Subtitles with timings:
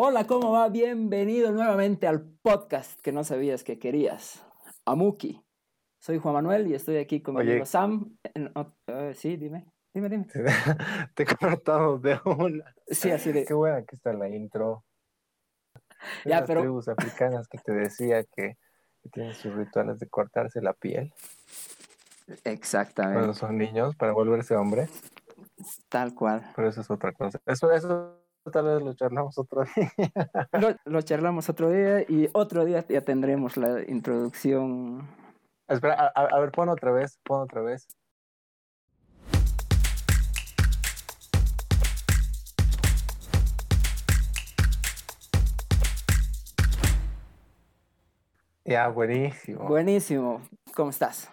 [0.00, 0.68] Hola, ¿cómo va?
[0.68, 4.44] Bienvenido nuevamente al podcast que no sabías que querías.
[4.84, 5.44] Amuki.
[5.98, 7.50] Soy Juan Manuel y estoy aquí con mi Oye.
[7.50, 8.16] amigo Sam.
[8.22, 8.52] en-
[8.86, 9.66] eh, sí, dime.
[9.92, 10.26] Dime, dime.
[11.16, 12.72] Te cortamos de una.
[12.86, 13.44] Sí, así de.
[13.44, 14.84] Qué buena que está la intro.
[16.24, 18.56] Ya, Esas pero- tribus africanas que te decía que,
[19.02, 21.12] que tienen sus rituales de cortarse la piel
[22.24, 23.34] cuando Exactamente.
[23.34, 24.90] son niños para volverse hombres,
[25.88, 26.52] Tal cual.
[26.54, 27.40] pero eso es otra cosa.
[27.46, 29.92] Eso, eso tal vez lo charlamos otro día.
[30.52, 35.06] Lo, lo charlamos otro día y otro día ya tendremos la introducción.
[35.68, 37.86] Espera, a, ver, pon otra vez, pon otra vez.
[48.64, 49.64] Ya, buenísimo.
[49.66, 50.42] Buenísimo.
[50.74, 51.30] ¿Cómo estás?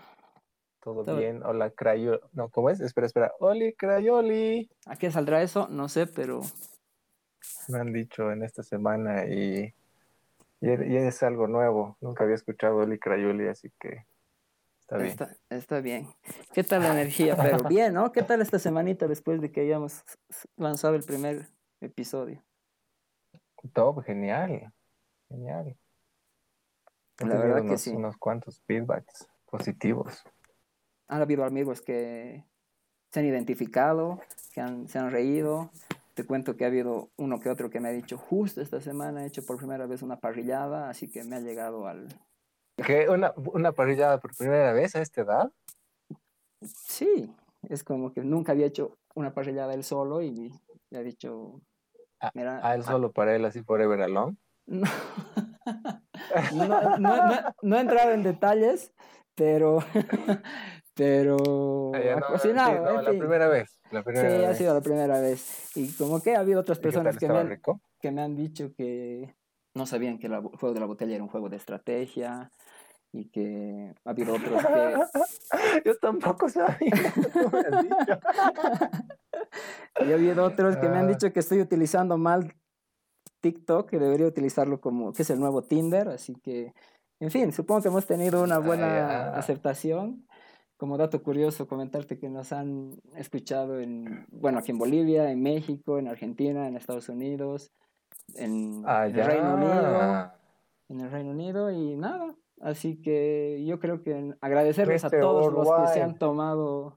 [0.82, 1.44] Todo todo- bien.
[1.44, 2.22] Hola, Crayo.
[2.32, 2.80] No, ¿cómo es?
[2.80, 3.34] Espera, espera.
[3.40, 4.70] Oli, Crayoli.
[4.86, 5.68] ¿A qué saldrá eso?
[5.70, 6.42] No sé, pero
[7.68, 9.74] Me han dicho en esta semana y,
[10.62, 11.98] y, y es algo nuevo.
[12.02, 14.06] Nunca había escuchado Oli Crayoli, así que
[14.82, 15.10] está bien.
[15.10, 16.08] está, está bien.
[16.54, 17.36] ¿Qué tal la energía?
[17.36, 18.12] Pero bien, ¿no?
[18.12, 20.04] ¿Qué tal esta semanita después de que hayamos
[20.58, 21.48] lanzado el primer
[21.82, 22.44] episodio?
[23.74, 24.72] Todo genial.
[25.30, 25.76] Genial.
[27.20, 27.92] He La que unos, sí.
[27.92, 30.24] unos cuantos feedbacks positivos.
[31.08, 32.44] Han habido amigos que
[33.12, 34.20] se han identificado,
[34.54, 35.72] que han- se han reído.
[36.16, 39.24] Te cuento que ha habido uno que otro que me ha dicho, justo esta semana
[39.24, 42.08] he hecho por primera vez una parrillada, así que me ha llegado al...
[42.78, 43.10] ¿Qué?
[43.10, 45.52] ¿Una, una parrillada por primera vez a esta edad?
[46.62, 47.30] Sí,
[47.68, 50.54] es como que nunca había hecho una parrillada él solo y
[50.90, 51.60] le ha dicho,
[52.22, 54.38] A, Mira, a él solo para él, así forever alone.
[56.54, 58.94] No, no, no, no- no he entrado en detalles,
[59.36, 59.80] pero,
[60.96, 63.20] pero Ah, ya, ha no, sí, no, la fin.
[63.20, 63.80] primera vez.
[63.92, 65.70] La Sí, ha sido la primera vez.
[65.76, 67.82] Y como que ha habido otras ¿Y qué tal personas que me, han, rico?
[68.00, 69.36] que me han dicho que
[69.76, 72.52] no sabían que el juego de la botella era un juego de estrategia
[73.12, 75.82] y que ha habido otros que...
[75.86, 76.92] Yo tampoco sabía.
[80.06, 81.10] Y ha habido otros que me han Ah.
[81.10, 82.54] dicho que estoy utilizando mal
[83.42, 86.74] TikTok, que debería utilizarlo como, que es el nuevo Tinder, así que,
[87.20, 89.40] en fin, supongo que hemos tenido una buena Ah, ya.
[89.40, 90.26] aceptación.
[90.78, 96.00] Como dato curioso, comentarte que nos han escuchado en, bueno, aquí en Bolivia, en México,
[96.00, 97.72] en Argentina, en Estados Unidos,
[98.36, 100.32] en, en el Reino Unido,
[100.90, 102.36] en el Reino Unido y nada.
[102.62, 106.96] Así que yo creo que agradecerles a todos los que se han tomado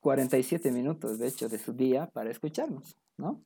[0.00, 3.42] 47 minutos, de hecho, de su día para escucharnos, ¿no?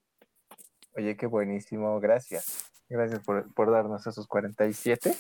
[0.97, 2.71] Oye, qué buenísimo, gracias.
[2.89, 5.11] Gracias por, por darnos esos 47.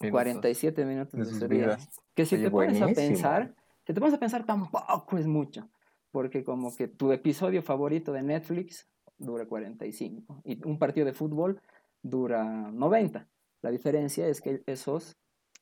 [0.00, 0.10] minutos.
[0.10, 1.66] 47 minutos de su día.
[1.66, 1.88] vidas.
[2.14, 3.54] Que si Oye, te pones a pensar,
[3.86, 5.68] si te pones a pensar, tampoco es mucho.
[6.10, 11.60] Porque como que tu episodio favorito de Netflix dura 45 y un partido de fútbol
[12.02, 13.28] dura 90.
[13.62, 15.16] La diferencia es que esos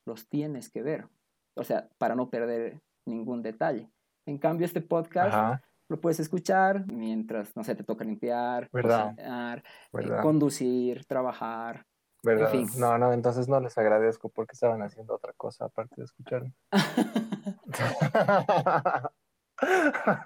[0.05, 1.07] los tienes que ver.
[1.55, 3.89] O sea, para no perder ningún detalle.
[4.25, 9.63] En cambio, este podcast Ajá, lo puedes escuchar mientras, no sé, te toca limpiar, cocinar,
[9.93, 11.85] eh, conducir, trabajar.
[12.23, 12.53] ¿verdad?
[12.53, 12.79] en fin.
[12.79, 16.53] No, no, entonces no les agradezco porque estaban haciendo otra cosa aparte de escucharme.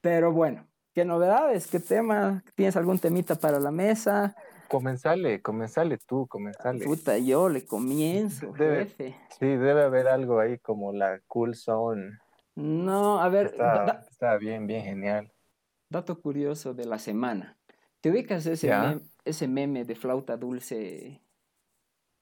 [0.00, 1.66] Pero bueno, ¿qué novedades?
[1.66, 2.42] ¿Qué tema?
[2.54, 4.34] ¿Tienes algún temita para la mesa?
[4.68, 6.84] comenzale, comenzale tú, comenzale.
[6.84, 9.16] Puta, yo le comienzo, Debe- jefe.
[9.40, 12.18] Sí, debe haber algo ahí como la cool zone.
[12.54, 15.32] No, a ver, Está, da- está bien, bien genial.
[15.88, 17.58] dato curioso de la semana.
[18.00, 18.70] ¿Te ubicas ese,
[19.24, 21.20] ese meme de flauta dulce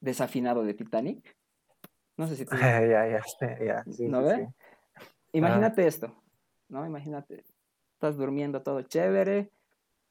[0.01, 1.37] desafinado de Titanic?
[2.17, 2.57] No sé si tú...
[2.61, 3.23] ya, ya,
[3.61, 3.85] ya.
[3.85, 4.47] sí, ¿No sí, ve?
[4.47, 5.05] sí.
[5.33, 6.23] Imagínate esto,
[6.69, 6.87] ¿no?
[6.87, 7.45] Imagínate,
[7.95, 9.51] estás durmiendo todo chévere,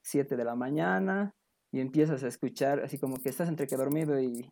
[0.02, 1.34] 7 de la mañana,
[1.72, 4.50] y empiezas a escuchar, así como que estás entre que dormido y,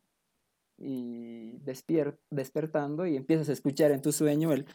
[0.77, 4.65] y despier- despertando, y empiezas a escuchar en tu sueño el...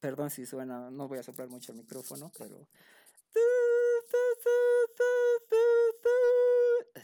[0.00, 2.68] Perdón si suena, no voy a soplar mucho el micrófono, pero...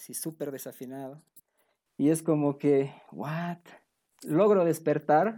[0.01, 1.21] Así súper desafinado.
[1.99, 3.59] Y es como que, ¿what?
[4.23, 5.37] Logro despertar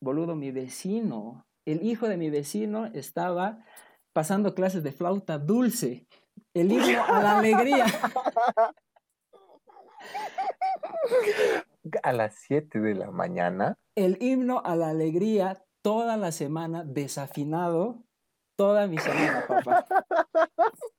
[0.00, 3.64] boludo, mi vecino, el hijo de mi vecino estaba
[4.12, 6.06] pasando clases de flauta dulce,
[6.54, 7.86] el himno a la alegría.
[12.02, 13.78] A las 7 de la mañana.
[13.96, 18.02] El himno a la alegría toda la semana, desafinado,
[18.56, 19.86] toda mi semana, papá.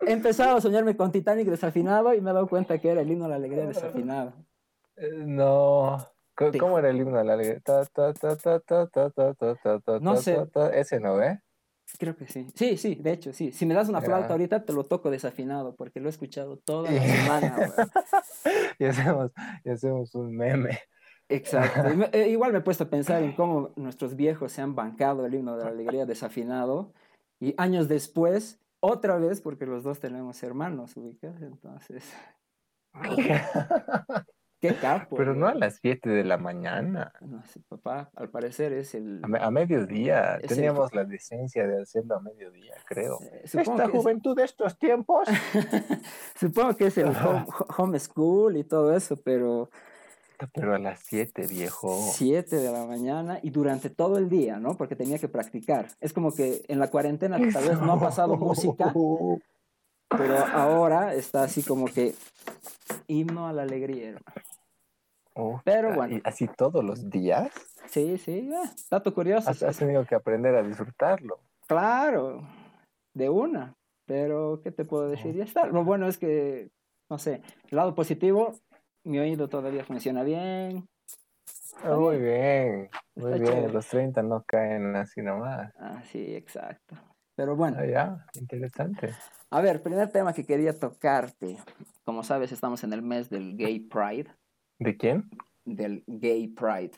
[0.00, 3.26] empezaba a soñarme con Titanic desafinado y me he dado cuenta que era el himno
[3.26, 4.34] a la alegría desafinado.
[4.96, 5.98] Eh, no.
[6.34, 7.62] ¿Cómo era el himno a la alegría?
[10.00, 10.38] no sé.
[10.74, 11.40] Ese no, ¿eh?
[11.98, 12.46] Creo que sí.
[12.54, 13.52] Sí, sí, de hecho, sí.
[13.52, 16.90] Si me das una flauta ahorita, te lo toco desafinado, porque lo he escuchado toda
[16.90, 17.56] la semana.
[18.80, 19.30] hacemos,
[19.64, 20.80] y hacemos un meme.
[21.28, 21.82] Exacto.
[22.12, 25.34] Eh, igual me he puesto a pensar en cómo nuestros viejos se han bancado el
[25.34, 26.92] himno de la alegría desafinado
[27.40, 31.40] y años después otra vez, porque los dos tenemos hermanos, ubicas.
[31.42, 32.04] Entonces,
[34.60, 35.16] qué capo.
[35.16, 37.12] Pero no a las 7 de la mañana.
[37.20, 39.20] No sé, papá, al parecer es el.
[39.22, 40.36] A, me- a mediodía.
[40.36, 43.18] Es el- Teníamos la decencia de hacerlo a mediodía, creo.
[43.44, 45.28] supongo, Esta que es, juventud de estos tiempos.
[46.36, 47.46] supongo que es el home,
[47.76, 49.70] homeschool y todo eso, pero
[50.52, 51.96] Pero a las 7, viejo.
[52.12, 54.76] 7 de la mañana y durante todo el día, ¿no?
[54.76, 55.88] Porque tenía que practicar.
[56.00, 58.92] Es como que en la cuarentena tal vez no ha pasado música,
[60.08, 62.14] pero ahora está así como que
[63.06, 64.08] himno a la alegría.
[64.08, 64.42] hermano.
[65.34, 66.16] Uf, Pero ah, bueno.
[66.16, 67.50] ¿y ¿Así todos los días?
[67.88, 69.50] Sí, sí, eh, dato curioso.
[69.50, 71.40] Has, has tenido que aprender a disfrutarlo.
[71.66, 72.42] Claro,
[73.12, 73.76] de una.
[74.06, 75.34] Pero, ¿qué te puedo decir?
[75.34, 75.66] Ya está.
[75.66, 76.70] Lo bueno es que,
[77.10, 78.52] no sé, el lado positivo,
[79.06, 80.88] mi oído todavía funciona bien.
[81.84, 83.44] Ah, muy bien, muy Está bien.
[83.44, 83.72] chévere.
[83.72, 85.72] Los 30 no caen así nomás.
[85.78, 86.96] Ah, sí, exacto.
[87.36, 89.10] Pero bueno, Ah, ya, interesante.
[89.50, 91.56] a ver, primer tema que quería tocarte.
[92.04, 94.30] Como sabes, estamos en el mes del Gay Pride.
[94.78, 95.28] ¿De quién?
[95.64, 96.92] Del Gay Pride.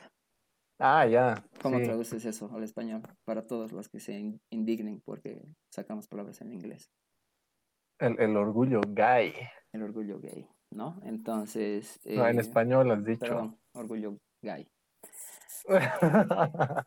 [0.79, 1.35] Ah, ya.
[1.61, 1.85] ¿Cómo sí.
[1.85, 3.03] traduces eso al español?
[3.25, 5.43] Para todos los que se in- indignen porque
[5.75, 6.89] sacamos palabras en inglés.
[7.99, 9.35] El, el orgullo gay.
[9.73, 11.01] El orgullo gay, ¿no?
[11.05, 11.99] Entonces...
[12.05, 13.21] No, en eh, español has dicho.
[13.21, 14.69] Perdón, orgullo gay.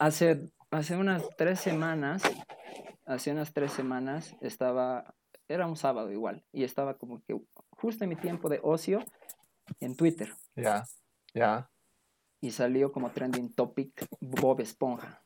[0.00, 2.22] Hace, hace unas tres semanas,
[3.04, 5.12] hace unas tres semanas estaba,
[5.48, 7.36] era un sábado igual, y estaba como que
[7.70, 9.04] justo en mi tiempo de ocio
[9.80, 10.84] en Twitter, ya,
[11.34, 11.68] ya.
[12.40, 15.24] y salió como trending topic Bob Esponja.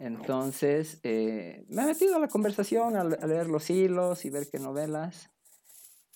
[0.00, 4.30] Entonces, eh, me he metido a la conversación, a, le- a leer los hilos y
[4.30, 5.30] ver qué novelas.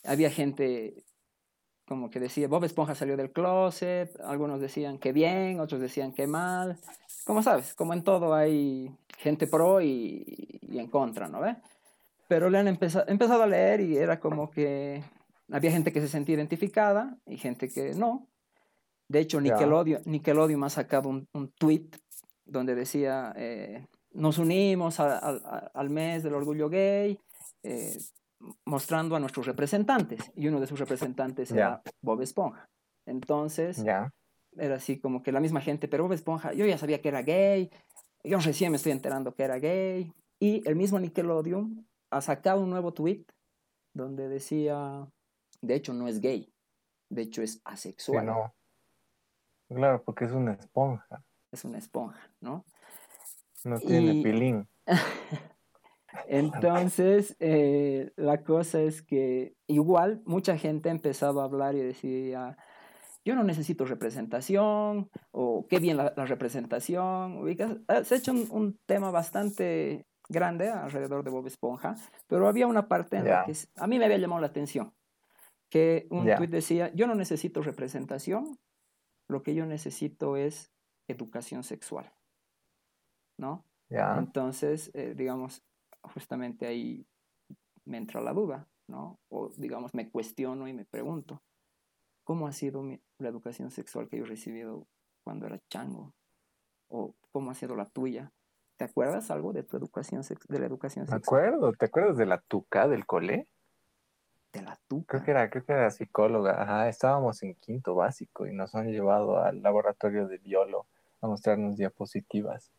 [0.04, 1.04] Había gente
[1.86, 6.28] como que decía, Bob Esponja salió del closet, algunos decían que bien, otros decían que
[6.28, 6.78] mal.
[7.24, 11.56] Como sabes, como en todo hay gente pro y, y en contra, ¿no ve?
[12.28, 15.02] Pero le han empezado, empezado a leer y era como que
[15.50, 18.28] había gente que se sentía identificada y gente que no.
[19.08, 19.40] De hecho.
[19.40, 21.88] Nickelodeon, Nickelodeon ha sacado un, un tweet
[22.44, 27.18] donde decía, eh, nos unimos a- a- a- al mes del orgullo gay,
[27.64, 27.98] eh,
[28.64, 30.30] mostrando a nuestros representantes.
[30.34, 32.68] Y uno de sus representantes era Bob Esponja.
[33.06, 33.82] Entonces,
[34.56, 37.22] era así como que la misma gente, pero Bob Esponja, yo ya sabía que era
[37.22, 37.70] gay,
[38.24, 40.12] yo recién me estoy enterando que era gay.
[40.38, 43.24] Y el mismo Nickelodeon ha sacado un nuevo tweet
[43.94, 45.06] donde decía,
[45.60, 46.52] de hecho no es gay,
[47.10, 48.54] de hecho es Sí, asexual, no.
[49.68, 51.22] Claro, porque es una esponja.
[51.52, 52.64] es una esponja, ¿no?
[53.64, 54.66] No tiene Y- pilín.
[56.28, 62.56] Entonces, eh, la cosa es que igual mucha gente ha empezado a hablar y decía,
[63.24, 67.40] yo no necesito representación, o qué bien la, la representación.
[67.88, 71.96] Ah, Se ha hecho un, un tema bastante grande alrededor de Bob Esponja,
[72.28, 74.92] pero había una parte en la que a mí me había llamado la atención,
[75.70, 76.36] que un Ya.
[76.36, 78.56] tweet decía, yo no necesito representación,
[79.28, 80.70] lo que yo necesito es
[81.08, 82.12] educación sexual,
[83.38, 83.64] ¿no?
[84.20, 85.62] Entonces, eh, digamos,
[86.02, 87.06] justamente ahí
[87.84, 89.20] me entra la duda, ¿no?
[89.30, 91.42] O digamos, me cuestiono y me pregunto,
[92.24, 94.88] ¿cómo ha sido mi- la educación sexual que yo he recibido
[95.24, 96.14] cuando era chango?
[96.88, 98.32] ¿O cómo ha sido la tuya?
[98.78, 101.42] ¿Te acuerdas algo de tu educación de la educación Me sexual?
[101.42, 103.48] acuerdo, ¿te acuerdas de la tuca del cole?
[104.52, 105.06] De la tuca.
[105.08, 106.62] Creo que era, creo que era psicóloga.
[106.62, 110.86] Ajá, estábamos en quinto básico y nos han llevado al laboratorio de biolo
[111.20, 112.72] a mostrarnos diapositivas.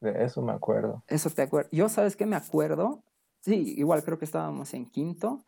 [0.00, 1.02] De eso me acuerdo.
[1.06, 1.70] Eso te acuerdas.
[1.72, 3.02] Yo, ¿sabes qué me acuerdo?
[3.40, 5.42] Sí, igual creo que estábamos en quinto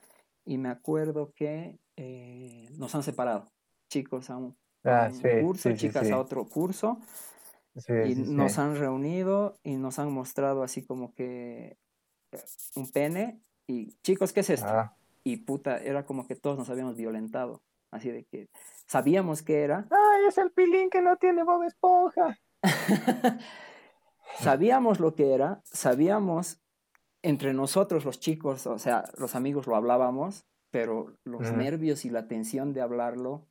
[0.44, 3.46] y me acuerdo que eh, nos han separado.
[3.88, 6.12] Chicos a un, a Ah, un sí, curso, sí, chicas sí.
[6.12, 6.98] a otro curso.
[7.76, 11.78] Sí, y nos han reunido y nos han mostrado así como que
[12.32, 12.44] eh,
[12.76, 14.68] un pene y chicos, ¿qué es esto?
[14.68, 14.94] Ah,
[15.24, 18.50] Y puta, era como que todos nos habíamos violentado, así de que
[18.86, 22.38] sabíamos que era, ¡Ay, es el pilín que no tiene Bob Esponja!
[24.38, 26.60] sabíamos lo que era, sabíamos
[27.22, 32.26] entre nosotros los chicos, o sea, los amigos lo hablábamos, pero los nervios y la
[32.26, 33.46] tensión de hablarlo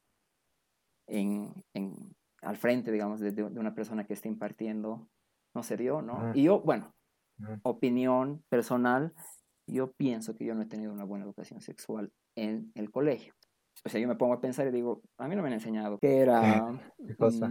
[1.08, 5.08] en, en- al frente, digamos, de, de- una persona que está impartiendo,
[5.56, 6.30] no se dio, ¿no?
[6.30, 6.38] Ujú.
[6.38, 6.92] Y yo, bueno,
[7.64, 9.14] opinión personal,
[9.68, 13.34] yo pienso que yo no he tenido una buena educación sexual en el colegio.
[13.86, 15.98] O sea, yo me pongo a pensar y digo, a mí no me han enseñado
[16.02, 16.66] que era
[17.08, 17.50] ¿Qué cosa?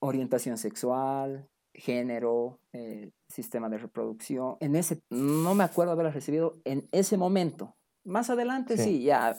[0.00, 4.56] orientación sexual, género, eh, sistema de reproducción.
[4.60, 7.74] En ese, no me acuerdo haberlas recibido en ese momento.
[8.04, 9.34] Más adelante sí, ya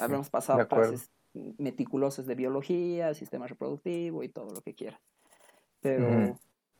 [0.00, 5.00] habremos pasado clases meticulosas de biología, sistema reproductivo y todo lo que quieras.
[5.80, 6.36] Pero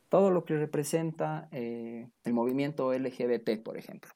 [0.08, 4.10] todo lo que representa eh, el movimiento LGBT, por ejemplo.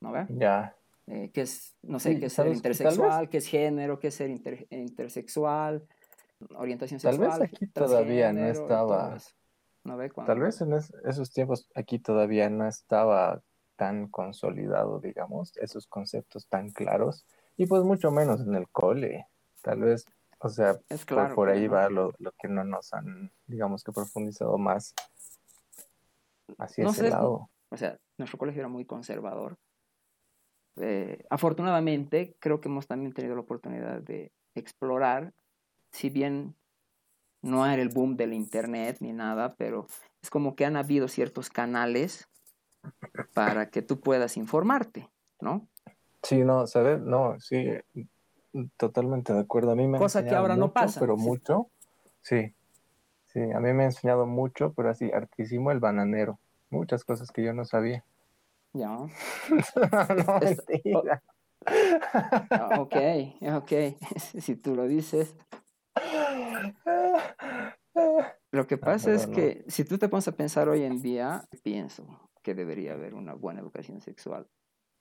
[0.00, 0.26] ¿No ve?
[0.30, 0.76] Ya.
[1.06, 4.30] Eh, que es, no sé, qué es ser intersexual, qué es género, qué es ser
[4.70, 5.86] intersexual,
[6.54, 7.30] orientación sexual.
[7.30, 9.16] Tal vez aquí todavía no estaba.
[10.26, 13.42] Tal vez en esos tiempos aquí todavía no estaba
[13.76, 17.24] tan consolidado, digamos, esos conceptos tan claros,
[17.56, 19.26] y pues mucho menos en el cole.
[19.62, 20.04] Tal vez,
[20.40, 20.78] o sea,
[21.34, 24.94] por, ahí va lo, que no nos han, digamos que profundizado más
[26.58, 27.48] hacia ese lado.
[27.70, 29.56] O sea, nuestro colegio era muy conservador.
[30.80, 35.32] Eh, afortunadamente, creo que hemos también tenido la oportunidad de explorar,
[35.90, 36.54] si bien
[37.42, 39.86] no era el boom del internet ni nada, pero
[40.22, 42.28] es como que han habido ciertos canales
[43.34, 45.08] para que tú puedas informarte,
[45.40, 45.68] ¿no?
[46.22, 47.00] Sí, no, ¿sabes?
[47.00, 47.64] No, sí,
[48.76, 49.70] totalmente de acuerdo.
[49.70, 51.00] A mí me Cosa que ahora no pasa.
[51.00, 51.68] Pero mucho,
[52.20, 52.54] sí,
[53.28, 56.38] sí, a mí me ha enseñado mucho, pero así, artísimo el bananero.
[56.70, 58.04] Muchas cosas que yo no sabía.
[58.72, 58.88] Ya.
[60.26, 61.22] no, mentira.
[62.50, 62.96] Oh, ok,
[63.54, 63.72] ok,
[64.40, 65.34] si tú lo dices.
[68.50, 72.30] Lo que pasa es que si tú te pones a pensar hoy en día, pienso
[72.42, 74.48] que debería haber una buena educación sexual.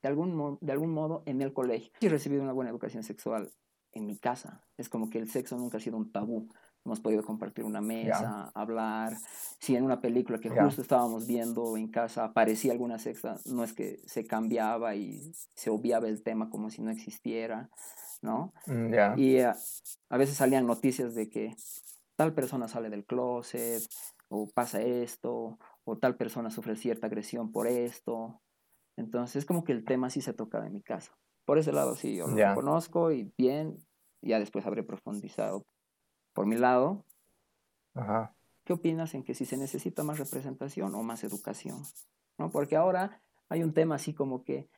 [0.01, 1.91] De algún, de algún modo en el colegio.
[2.01, 3.51] he recibido una buena educación sexual
[3.93, 4.63] en mi casa.
[4.77, 6.49] Es como que el sexo nunca ha sido un tabú.
[6.85, 9.17] Hemos podido compartir una mesa, hablar.
[9.59, 13.73] Si en una película que justo estábamos viendo en casa aparecía alguna sexo, no es
[13.73, 17.69] que se cambiaba y se obviaba el tema como si no existiera,
[18.21, 18.53] ¿no?
[18.65, 19.55] Mm, y a,
[20.09, 21.55] a veces salían noticias de que
[22.15, 23.83] tal persona sale del closet,
[24.29, 28.41] o pasa esto, o tal persona sufre cierta agresión por esto.
[28.97, 31.17] Entonces, es como que el tema sí se tocaba en mi casa.
[31.45, 33.77] Por ese lado, sí, yo lo conozco y bien,
[34.21, 35.65] ya después habré profundizado.
[36.33, 37.05] Por mi lado,
[37.93, 38.35] Ajá.
[38.65, 41.83] ¿qué opinas en que si se necesita más representación o más educación?
[42.37, 42.51] ¿No?
[42.51, 44.69] Porque ahora hay un tema así como que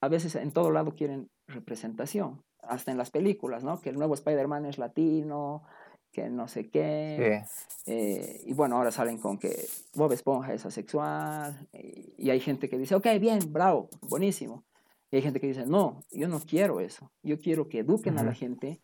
[0.00, 3.80] a veces en todo lado quieren representación, hasta en las películas, ¿no?
[3.80, 5.64] Que el nuevo Spider-Man es latino,
[6.12, 7.42] que no sé qué.
[7.86, 11.68] Eh, y bueno, ahora salen con que Bob Esponja es asexual.
[11.72, 14.64] Y, hay gente que dice, ok, bien, bravo, buenísimo.
[15.10, 17.10] Y hay gente que dice, no, yo no quiero eso.
[17.22, 18.80] Yo quiero que eduquen a la gente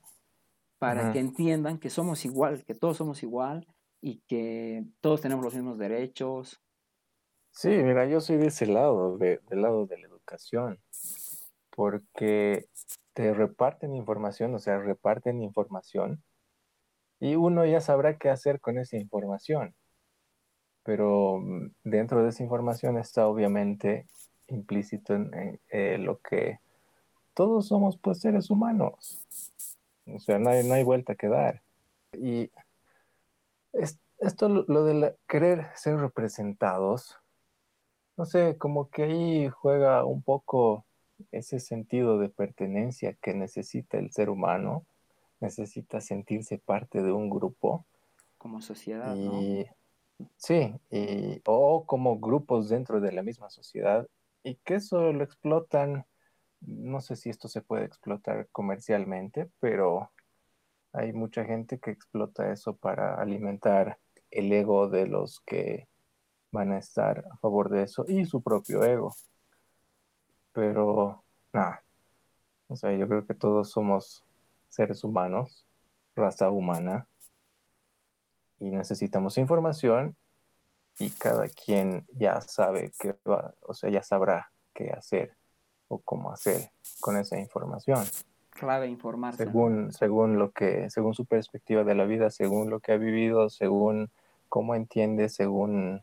[0.78, 3.66] para que entiendan que somos igual, que todos somos igual
[4.00, 6.60] y que todos tenemos los mismos derechos.
[7.50, 10.80] Sí, mira, yo soy de ese lado, de, del lado de la educación,
[11.74, 12.66] porque
[13.12, 16.22] te reparten información, o sea, reparten información
[17.20, 19.74] y uno ya sabrá qué hacer con esa información.
[20.82, 24.06] Pero mm, dentro de esa información está obviamente
[24.48, 26.58] implícito en, eh, lo que
[27.34, 29.26] todos somos pues seres humanos.
[30.06, 31.62] O sea, no hay, no hay vuelta que dar.
[32.12, 32.50] Y
[33.72, 37.18] esto, lo, de querer ser representados,
[38.16, 40.84] no sé, como que ahí juega un poco
[41.32, 44.84] ese sentido de pertenencia que necesita el ser humano
[45.40, 47.84] necesita sentirse parte de un grupo.
[48.38, 49.16] Como sociedad,
[50.38, 50.72] Sí,
[51.44, 54.06] o como grupos dentro de la misma sociedad,
[54.42, 56.06] y que eso lo explotan,
[56.60, 60.12] no sé si esto se puede explotar comercialmente, pero
[60.92, 63.98] hay mucha gente que explota eso para alimentar
[64.30, 65.88] el ego de los que
[66.52, 69.14] van a estar a favor de eso y su propio ego.
[70.54, 71.82] Pero, nada,
[72.68, 74.24] o sea, yo creo que todos somos
[74.68, 75.66] seres humanos,
[76.16, 77.06] raza humana,
[78.60, 80.16] y necesitamos información
[80.98, 85.36] y cada quien ya sabe qué va, o sea, ya sabrá qué hacer
[85.88, 86.70] o cómo hacer
[87.00, 88.04] con esa información.
[88.50, 89.44] Clave informarse.
[89.44, 93.50] Según, según lo que, según su perspectiva de la vida, según lo que ha vivido,
[93.50, 94.10] según
[94.48, 96.02] cómo entiende, según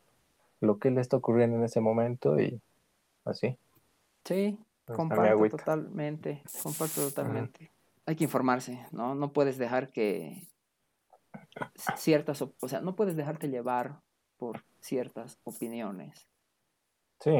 [0.60, 2.62] lo que le está ocurriendo en ese momento y
[3.24, 3.58] así.
[4.25, 7.72] Sí, comparto totalmente, comparto totalmente
[8.06, 9.16] hay que informarse, ¿no?
[9.16, 10.48] No puedes dejar que
[11.96, 14.01] ciertas, o sea, no puedes dejarte llevar
[14.38, 16.28] por ciertas opiniones.
[17.20, 17.32] Sí.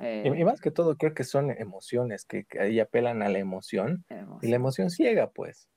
[0.00, 4.04] Eh, y, más que todo creo que son emociones que, ahí apelan a la emoción,
[4.42, 5.68] y la emoción ciega, pues.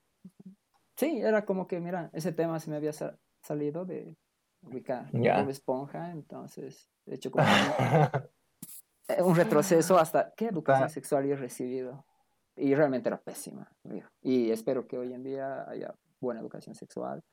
[0.98, 2.92] Sí, era como que, mira, ese tema se me había
[3.42, 4.18] salido de
[4.64, 5.10] ubicar
[5.50, 7.46] Esponja, entonces, de hecho, como
[9.24, 12.06] un, retroceso hasta qué educación sexual he recibido
[12.56, 13.72] y realmente era pésima.
[14.22, 17.24] Y espero que hoy en día haya buena educación sexual.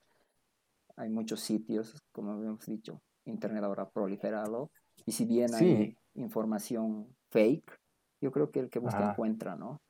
[0.96, 4.70] Hay muchos sitios, como habíamos dicho, Internet ahora ha proliferado
[5.06, 7.78] y si bien hay información fake,
[8.20, 9.80] yo creo que el que busca encuentra, ¿no?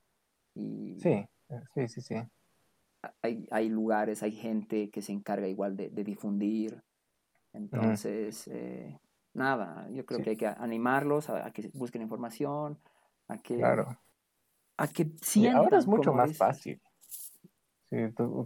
[0.55, 1.27] Y sí,
[1.75, 2.15] sí, sí, sí.
[3.23, 6.83] Hay, hay, lugares, hay gente que se encarga igual de, difundir.
[7.53, 8.99] Entonces, eh,
[9.39, 12.79] nada, yo creo que hay que animarlos a, que busquen información,
[13.29, 13.99] a que, claro.
[14.77, 15.57] a que sientan.
[15.57, 16.81] ahora es mucho más fácil.
[17.89, 17.97] Sí,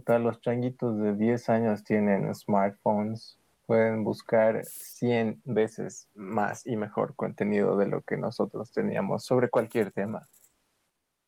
[0.07, 7.75] los changuitos de 10 años tienen smartphones, pueden buscar 100 veces más y mejor contenido
[7.75, 10.29] de lo que nosotros teníamos sobre cualquier tema.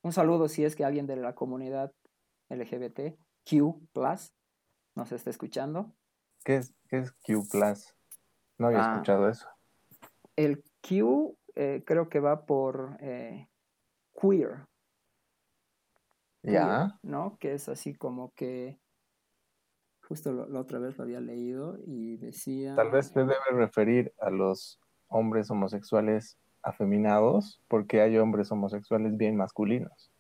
[0.02, 1.92] Un saludo si es que alguien de la comunidad
[2.50, 3.18] LGBT,
[3.50, 3.82] Q
[4.96, 5.94] nos está escuchando.
[6.44, 7.48] ¿Qué es, es Q
[8.58, 8.92] No había ah.
[8.94, 9.48] escuchado eso.
[10.36, 13.48] El Q eh, creo que va por eh,
[14.20, 14.66] queer.
[16.44, 17.00] Ya.
[17.02, 17.38] ¿No?
[17.40, 18.80] Que es así como que.
[20.08, 22.76] Justo la otra vez lo había leído y decía.
[22.76, 29.36] Tal vez se debe referir a los hombres homosexuales afeminados, porque hay hombres homosexuales bien
[29.36, 30.12] masculinos.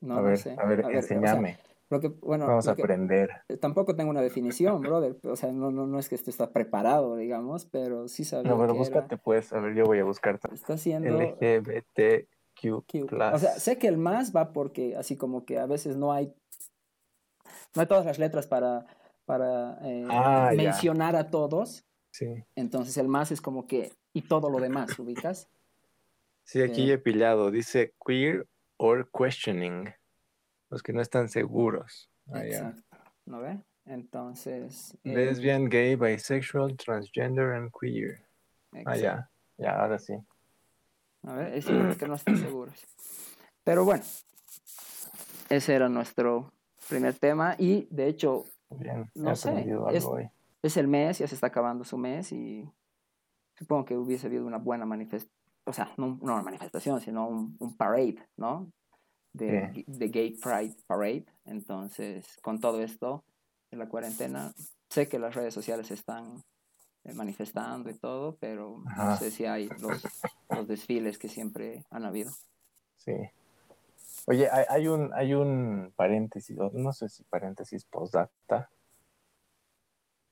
[0.00, 1.58] no, a, ver, a ver, enséñame.
[2.20, 3.30] Bueno, Vamos a aprender.
[3.60, 5.16] Tampoco tengo una definición, brother.
[5.24, 8.50] O sea, no, no, no es que esto está preparado, digamos, pero sí sabía.
[8.50, 9.52] No, pero búscate, pues.
[9.52, 10.38] A ver, yo voy a buscar.
[10.52, 11.18] Está haciendo.
[11.18, 12.26] LGBT
[12.70, 16.34] o sea, sé que el más va porque así como que a veces no hay
[17.74, 18.86] no hay todas las letras para,
[19.24, 21.84] para eh, ah, mencionar a todos.
[22.10, 22.44] Sí.
[22.54, 25.48] Entonces el más es como que y todo lo demás, ¿ubicas?
[26.44, 27.50] Sí, aquí eh, he pillado.
[27.50, 28.46] Dice queer
[28.76, 29.92] or questioning.
[30.74, 32.10] Los que no están seguros.
[32.32, 32.82] Ah, exacto.
[33.26, 33.60] ¿No ve?
[33.86, 34.98] Entonces.
[35.04, 38.18] Eh, Lesbian, gay, bisexual, transgender and queer.
[38.84, 39.30] Ah, ya.
[39.56, 40.14] Ya, ahora sí.
[41.22, 42.74] A ver, es que no estoy seguros.
[43.62, 44.02] Pero bueno,
[45.48, 46.52] ese era nuestro
[46.88, 48.46] primer tema y de hecho,
[49.14, 49.64] no sé,
[50.60, 52.68] es, el mes, ya se está acabando su mes y
[53.56, 58.16] supongo que hubiese habido una buena manifestación, o sea, no, una manifestación, sino un, parade,
[58.36, 58.72] ¿no?
[59.34, 61.26] De, de, Gay Pride Parade.
[61.44, 63.24] Entonces, con todo esto,
[63.70, 64.54] en la cuarentena,
[64.88, 66.42] sé que las redes sociales están
[67.04, 70.02] eh, manifestando y todo, pero no sé si hay los,
[70.48, 72.30] los, desfiles que siempre han habido.
[72.96, 73.12] Sí.
[74.26, 78.70] Oye, hay, hay, un, hay un paréntesis, no sé si paréntesis postdata.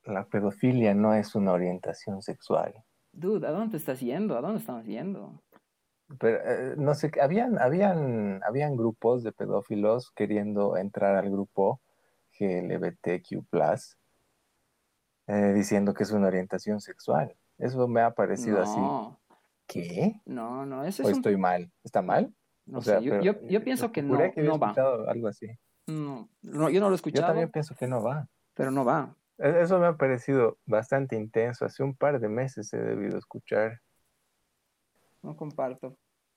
[0.04, 2.72] La pedofilia no es una orientación sexual.
[3.12, 4.38] Dude, ¿a dónde estás yendo?
[4.38, 5.42] ¿A dónde estamos yendo?
[6.18, 11.80] Pero, eh, no sé, habían, habían, habían grupos de pedófilos queriendo entrar al grupo
[12.38, 13.44] GLBTQ+,
[15.28, 17.34] eh, diciendo que es una orientación sexual.
[17.58, 18.80] Eso me ha parecido así.
[19.66, 20.20] ¿Qué?
[20.24, 21.08] No, no, eso es.
[21.08, 21.70] ¿O estoy mal?
[21.84, 22.34] ¿Está mal?
[22.66, 24.74] No sé, yo, yo, yo, pienso que no, que no va.
[25.08, 25.46] Algo así.
[25.86, 27.22] No, no, yo no lo he escuchado.
[27.22, 28.28] Yo también pienso que no va.
[28.54, 29.14] Pero no va.
[29.38, 31.64] E, eso me ha parecido bastante intenso.
[31.64, 33.80] Hace un par de meses he debido escuchar.
[35.22, 35.96] No comparto,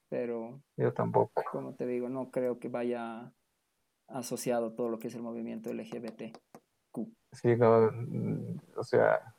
[0.10, 0.62] pero.
[0.78, 1.44] Yo tampoco.
[1.52, 3.32] Como te digo, no creo que vaya
[4.08, 6.38] asociado todo lo que es el movimiento LGBT.
[7.32, 9.36] Sí, mm, o sea,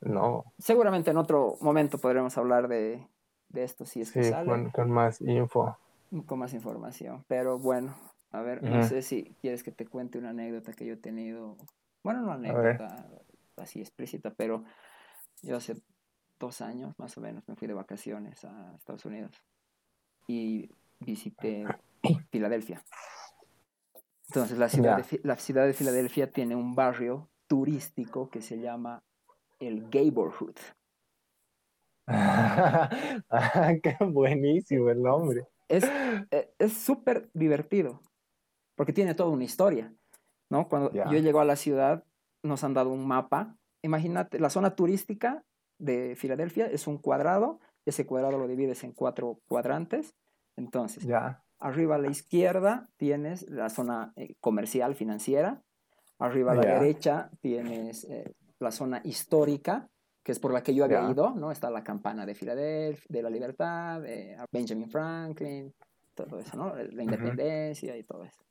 [0.00, 0.44] no.
[0.58, 3.06] Seguramente en otro momento podremos hablar de,
[3.54, 4.70] esto si es que sale.
[4.72, 5.76] Con, más info.
[6.26, 7.24] Con más información.
[7.28, 7.94] Pero bueno,
[8.32, 11.56] a ver, no sé si quieres que te cuente una anécdota que yo he tenido.
[12.02, 13.06] Bueno, no anécdota
[13.56, 14.64] así explícita, pero
[15.42, 15.76] yo hace
[16.38, 19.32] dos años más o menos me fui de vacaciones a Estados Unidos
[20.28, 21.64] y visité
[22.30, 22.84] Filadelfia.
[24.28, 29.02] Entonces, la ciudad, de, la ciudad de Filadelfia tiene un barrio turístico que se llama
[29.58, 30.56] el Gayborhood.
[33.82, 35.46] ¡Qué buenísimo el nombre!
[35.68, 35.84] Es
[36.30, 38.00] eh, súper divertido,
[38.76, 39.92] porque tiene toda una historia,
[40.50, 40.68] ¿no?
[40.68, 42.04] Cuando yo llego a la ciudad,
[42.42, 43.56] nos han dado un mapa.
[43.82, 45.44] Imagínate, la zona turística
[45.78, 50.14] de Filadelfia es un cuadrado, ese cuadrado lo divides en cuatro cuadrantes,
[50.56, 51.42] entonces, ya.
[51.60, 55.60] Arriba a la izquierda tienes la zona eh, comercial financiera.
[56.20, 59.88] Arriba a la derecha tienes eh, la zona histórica,
[60.22, 61.50] que es por la que yo había ido, ¿no?
[61.50, 65.74] Está la campana de Filadelfia, de la libertad, de Benjamin Franklin,
[66.14, 66.74] todo eso, ¿no?
[66.76, 68.44] La independencia y todo eso.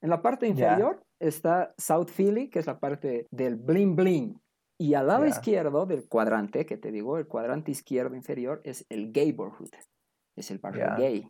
[0.00, 4.41] En la parte inferior está South Philly, que es la parte del bling bling.
[4.82, 9.12] Y al lado izquierdo del cuadrante, que te digo, el cuadrante izquierdo inferior es el
[9.12, 9.70] Gayborhood,
[10.34, 11.24] es el barrio gay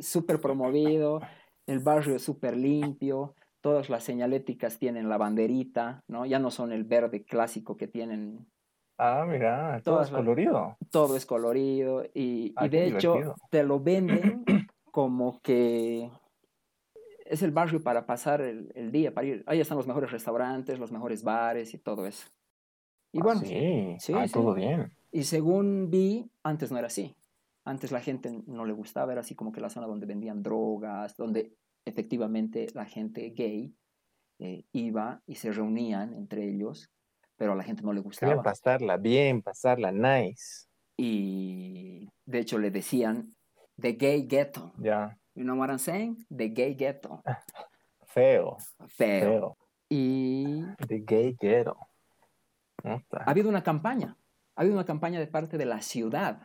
[0.00, 1.20] súper promovido,
[1.68, 6.26] el barrio es súper limpio, todas las señaléticas tienen la banderita, ¿no?
[6.26, 8.44] Ya no son el verde clásico que tienen.
[8.98, 10.76] Ah, mira, todo es colorido.
[10.90, 14.44] Todo es colorido y, ah, de hecho te lo venden
[14.90, 16.10] como que
[17.24, 19.44] es el barrio para pasar el, día, para ir.
[19.46, 22.26] Ahí están los mejores restaurantes, los mejores bares y todo eso.
[23.12, 24.32] Y Ah, bueno, sí, sí, ah, sí.
[24.32, 24.92] todo bien.
[25.12, 27.14] y según vi, antes no era así.
[27.64, 31.16] Antes la gente no le gustaba, era así como que la zona donde vendían drogas,
[31.16, 31.52] donde
[31.84, 33.74] efectivamente la gente gay
[34.38, 36.90] eh, iba y se reunían entre ellos,
[37.36, 38.42] pero a la gente no le Querían gustaba.
[38.42, 40.66] pasarla bien, pasarla nice.
[40.96, 43.34] Y de hecho le decían
[43.80, 44.72] The Gay Ghetto.
[44.78, 46.24] Ya, You know what I'm saying?
[46.34, 47.22] The Gay Ghetto.
[48.04, 48.56] feo,
[48.88, 48.88] Feo.
[48.88, 49.56] feo.
[49.90, 51.76] Y The gay ghetto.
[52.84, 54.16] Ha habido una campaña.
[54.56, 56.40] Ha habido una campaña de parte de la ciudad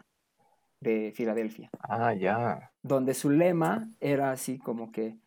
[0.81, 2.71] de Filadelfia, Ah, ya.
[2.81, 5.17] donde su lema era así como que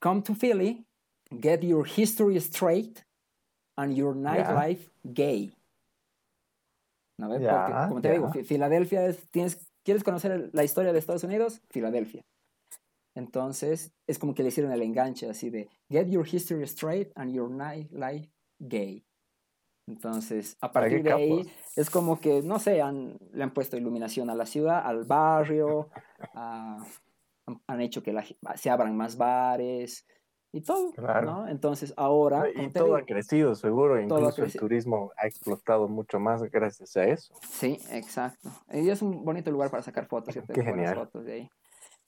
[0.00, 0.84] Come to Philly,
[1.30, 3.00] get your history straight
[3.76, 5.54] and your nightlife gay.
[7.18, 7.40] ¿No ves?
[7.40, 11.62] Porque, como te digo, Fi- Filadelfia es, tienes, ¿quieres conocer la historia de Estados Unidos?
[11.70, 12.22] Filadelfia.
[13.14, 17.32] Entonces, es como que le hicieron el enganche así de Get your history straight and
[17.32, 19.02] your nightlife gay.
[19.88, 24.30] Entonces, a partir de ahí, es como que, no sé, han- le han puesto iluminación
[24.30, 25.88] a la ciudad, al barrio,
[26.34, 26.84] a-
[27.68, 28.24] han, hecho que la
[28.56, 30.04] se abran más bares
[30.52, 31.26] y todo, Claro.
[31.30, 31.48] ¿no?
[31.48, 34.00] Entonces, ahora, Y todo digo, ha crecido, seguro.
[34.00, 37.32] Incluso el turismo ha explotado mucho más gracias a eso.
[37.48, 38.50] sí, exacto.
[38.72, 40.34] Y es un bonito lugar para sacar fotos.
[40.52, 40.96] Qué genial.
[40.96, 41.50] fotos de ahí.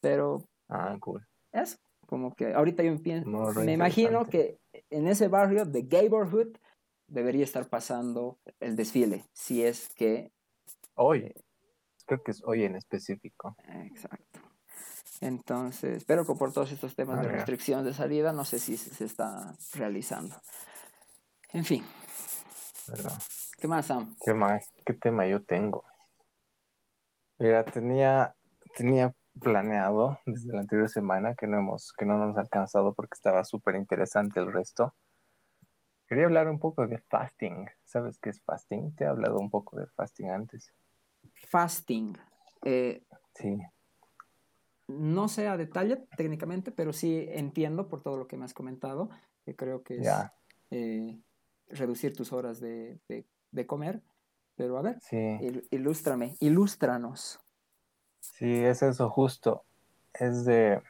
[0.01, 1.25] Pero Ah, cool.
[1.53, 4.59] eso, como que ahorita yo pienso, No, me imagino que
[4.91, 6.57] en ese barrio de Gayborhood
[7.09, 10.33] debería estar pasando el desfile, si es que
[11.01, 11.33] Hoy.
[12.07, 13.57] Creo que es hoy en específico.
[13.85, 14.41] Exacto.
[15.21, 19.05] Entonces, pero que por todos estos temas de restricción de salida, no sé si se
[19.05, 20.35] está realizando.
[21.53, 21.85] En fin,
[22.87, 23.11] Pero,
[23.59, 24.17] ¿qué más, Sam?
[24.25, 24.73] ¿qué más?
[24.85, 25.85] ¿Qué tema yo tengo?
[27.39, 28.35] Mira, tenía,
[28.77, 33.15] tenía planeado desde la anterior semana que no hemos, que no nos ha alcanzado porque
[33.15, 34.95] estaba súper interesante el resto.
[36.09, 37.67] Quería hablar un poco de fasting.
[37.85, 38.95] ¿Sabes qué es fasting?
[38.95, 40.73] Te he hablado un poco de fasting antes.
[41.49, 42.17] Fasting.
[42.65, 43.57] Eh, Sí.
[44.89, 49.11] no sé a detalle técnicamente, pero sí entiendo por todo lo que me has comentado,
[49.45, 50.09] que creo que es
[50.71, 51.21] eh,
[51.69, 54.03] reducir tus horas de, de- de comer.
[54.57, 55.17] Pero a ver, Sí.
[55.17, 57.39] il- ilústrame, ilústranos.
[58.21, 59.65] Sí, es eso justo.
[60.15, 60.83] Es de,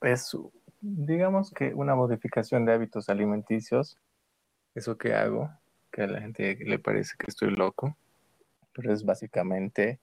[0.00, 0.36] es,
[0.80, 3.98] digamos que una modificación de hábitos alimenticios.
[4.74, 5.50] Eso que hago,
[5.90, 7.96] que a la gente le parece que estoy loco,
[8.72, 10.00] pero es básicamente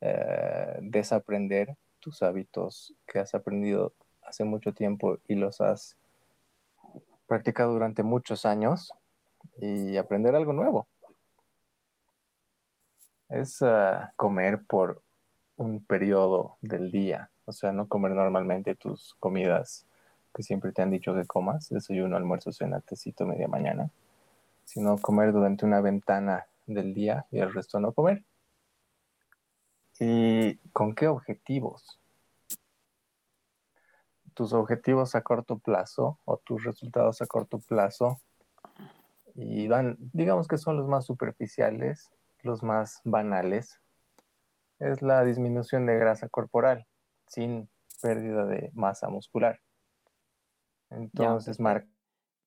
[0.00, 5.96] eh, desaprender tus hábitos que has aprendido hace mucho tiempo y los has
[7.26, 8.92] practicado durante muchos años
[9.58, 10.86] y aprender algo nuevo.
[13.30, 15.02] Es ah, comer por
[15.56, 19.86] un periodo del día, o sea, no comer normalmente tus comidas
[20.34, 23.90] que siempre te han dicho que comas, desayuno, almuerzo, cena, tecito, media mañana,
[24.64, 28.24] sino comer durante una ventana del día y el resto no comer.
[30.00, 32.00] ¿Y con qué objetivos?
[34.34, 38.20] Tus objetivos a corto plazo o tus resultados a corto plazo
[39.36, 42.10] y van, digamos que son los más superficiales,
[42.42, 43.80] los más banales,
[44.80, 46.86] es la disminución de grasa corporal
[47.26, 47.68] sin
[48.02, 49.60] pérdida de masa muscular.
[50.90, 51.88] Entonces, Ya, marcas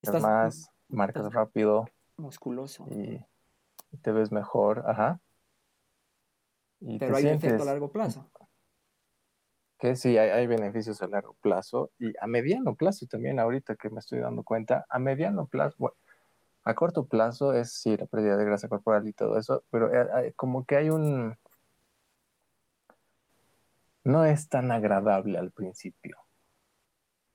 [0.01, 1.85] Estás más, marcas estás- rápido
[2.17, 2.85] musculoso.
[2.89, 3.25] y
[4.01, 5.19] te ves mejor, ajá.
[6.79, 8.29] Y Pero hay un efecto a sientes largo plazo.
[9.79, 13.89] que sí, hay, hay beneficios a largo plazo y a mediano plazo también, ahorita que
[13.91, 15.95] me estoy dando cuenta, a mediano plazo, bueno,
[16.63, 20.07] a corto plazo es sí la pérdida de grasa corporal y todo eso, pero eh,
[20.13, 21.37] hay- como que hay un...
[24.03, 26.17] No es tan agradable al principio.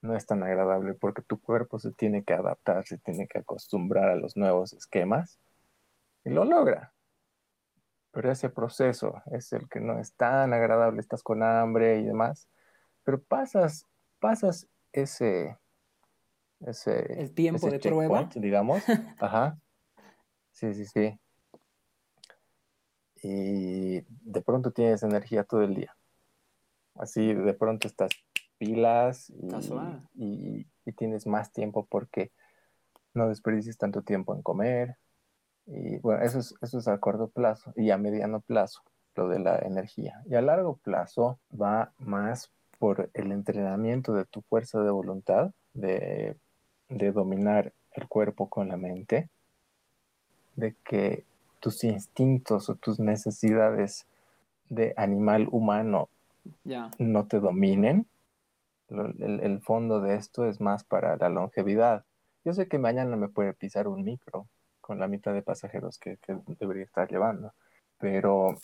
[0.02, 4.10] No es tan agradable porque tu cuerpo se tiene que adaptar, se tiene que acostumbrar
[4.10, 5.38] a los nuevos esquemas
[6.24, 6.92] y lo logra.
[8.10, 12.48] Pero ese proceso es el que no es tan agradable, estás con hambre y demás,
[13.04, 13.86] pero pasas,
[14.18, 15.56] pasas ese,
[16.60, 18.28] ese, El tiempo ese de prueba.
[18.34, 18.82] digamos,
[19.20, 19.56] ajá,
[20.50, 21.18] sí, sí, sí,
[23.22, 25.96] y de pronto tienes energía todo el día,
[26.96, 28.10] así de pronto estás
[28.62, 30.08] pilas y, Casual.
[30.14, 32.30] y, y tienes más tiempo porque
[33.12, 34.96] no desperdicies tanto tiempo en comer,
[35.66, 38.82] y bueno, eso es, eso es a corto plazo y a mediano plazo,
[39.16, 40.22] lo de la energía.
[40.26, 46.36] Y a largo plazo va más por el entrenamiento de tu fuerza de voluntad, de,
[46.88, 49.28] de dominar el cuerpo con la mente,
[50.56, 51.24] de que
[51.60, 54.06] tus instintos o tus necesidades
[54.68, 56.08] de animal humano
[56.64, 56.90] Ya.
[56.98, 58.06] no te dominen.
[58.92, 62.04] El, el fondo de esto es más para la longevidad.
[62.44, 64.48] Yo sé que mañana me puede pisar un micro
[64.80, 67.54] con la mitad de pasajeros que, que debería estar llevando.
[67.98, 68.56] Pero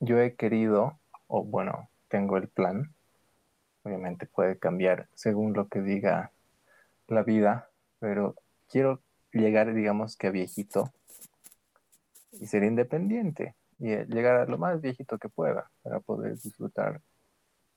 [0.00, 2.94] yo he querido, o bueno, tengo el plan,
[3.82, 6.32] obviamente puede cambiar según lo que diga
[7.06, 8.34] la vida, pero
[8.68, 9.00] quiero
[9.32, 10.92] llegar, digamos que a viejito
[12.32, 17.00] y ser independiente y llegar a lo más viejito que pueda para poder disfrutar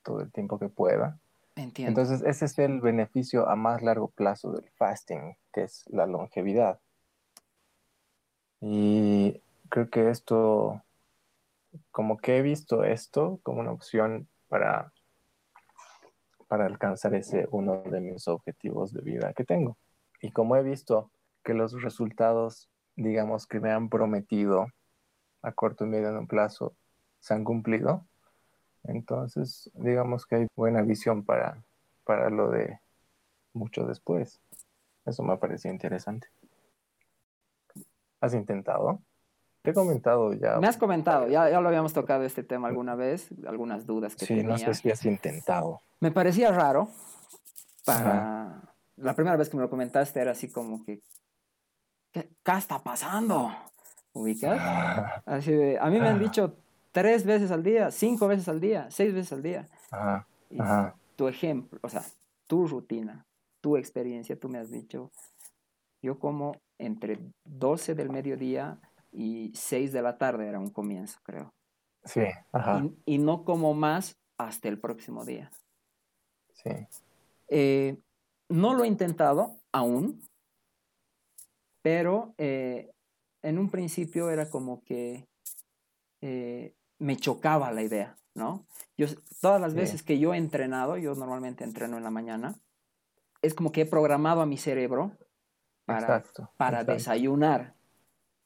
[0.02, 1.18] todo el tiempo que pueda.
[1.56, 6.80] Entonces, ese es el beneficio a más largo plazo del fasting, que es la longevidad.
[8.60, 10.82] Y creo que esto,
[11.90, 14.92] como que he visto esto como una opción para,
[16.48, 19.76] para alcanzar ese uno de mis objetivos de vida que tengo.
[20.20, 21.10] Y como he visto
[21.42, 24.68] que los resultados, digamos, que me han prometido
[25.42, 26.76] a corto y mediano plazo
[27.18, 28.06] se han cumplido,
[28.84, 31.62] entonces digamos que hay buena visión para,
[32.04, 32.80] para lo de
[33.52, 34.40] mucho después.
[35.04, 36.28] Eso me pareció interesante.
[38.20, 39.00] ¿Has intentado?
[39.62, 40.58] Te he comentado ya.
[40.58, 44.26] Me has comentado, ya, ya lo habíamos tocado este tema alguna vez, algunas dudas que
[44.26, 45.80] sí, no sé si has intentado.
[46.00, 46.88] Me parecía raro
[47.84, 48.60] para...
[48.96, 51.00] La primera vez que me lo comentaste era así como que,
[52.12, 53.50] ¿qué, qué está pasando?
[54.12, 54.60] ¿Ubicas?
[55.24, 56.56] Así de, a mí me han dicho
[56.92, 59.68] tres veces al día, cinco veces al día, seis veces al día.
[61.16, 62.04] Tu ejemplo, o sea,
[62.46, 63.26] tu rutina,
[63.60, 65.10] tu experiencia, tú me has dicho,
[66.02, 68.78] yo como entre 12 del mediodía
[69.12, 71.52] y 6 de la tarde era un comienzo, creo.
[72.04, 72.84] Sí, ajá.
[73.04, 75.50] Y, no como más hasta el próximo día.
[76.52, 76.70] Sí.
[77.48, 77.96] Eh,
[78.48, 80.20] no lo he intentado aún,
[81.82, 82.90] pero eh,
[83.42, 85.28] en un principio era como que
[86.20, 88.66] eh, me chocaba la idea, ¿no?
[88.96, 89.06] Yo,
[89.40, 92.54] todas las veces que yo he entrenado, yo normalmente entreno en la mañana,
[93.42, 95.16] es como que he programado a mi cerebro
[95.84, 96.22] para,
[96.56, 97.74] para desayunar.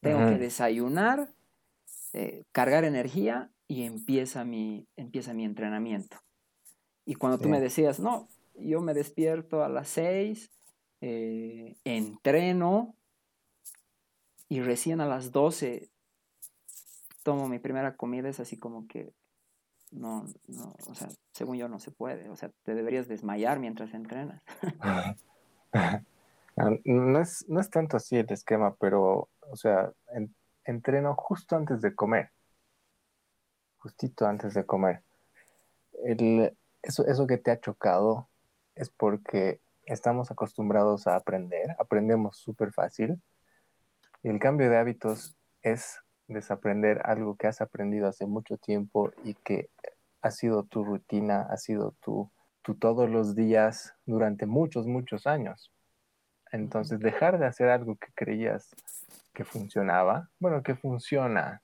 [0.00, 1.34] Tengo que desayunar,
[2.12, 6.16] eh, cargar energía y empieza mi, empieza mi entrenamiento.
[7.04, 10.50] Y cuando tú me decías, no, yo me despierto a las seis,
[11.02, 12.96] eh, entreno,
[14.48, 15.90] y recién a las 12
[17.26, 19.12] tomo mi primera comida, es así como que
[19.90, 23.92] no, no, o sea, según yo no se puede, o sea, te deberías desmayar mientras
[23.94, 24.40] entrenas.
[26.84, 29.90] no, es, no es tanto así el esquema, pero, o sea,
[30.64, 32.30] entreno justo antes de comer,
[33.78, 35.02] justito antes de comer.
[36.04, 38.28] El, eso, eso que te ha chocado
[38.76, 43.20] es porque estamos acostumbrados a aprender, aprendemos súper fácil
[44.30, 49.70] el cambio de hábitos es desaprender algo que has aprendido hace mucho tiempo y que
[50.22, 52.30] ha sido tu rutina, ha sido tu,
[52.62, 55.72] tu todos los días durante muchos, muchos años.
[56.52, 58.74] Entonces, dejar de hacer algo que creías
[59.32, 61.62] que funcionaba, bueno, que funciona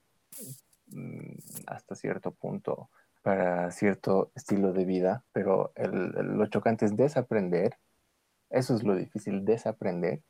[0.86, 2.90] mm, hasta cierto punto
[3.22, 7.78] para cierto estilo de vida, pero el, lo chocante es desaprender,
[8.50, 10.22] eso es lo difícil, desaprender